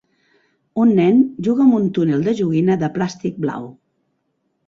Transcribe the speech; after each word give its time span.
Un 0.83 0.93
nen 0.99 1.19
juga 1.47 1.63
amb 1.65 1.75
un 1.81 1.85
túnel 1.97 2.25
de 2.29 2.35
joguina 2.41 2.79
de 2.85 2.91
plàstic 2.97 3.37
blau. 3.45 3.67